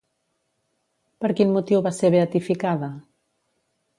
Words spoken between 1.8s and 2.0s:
va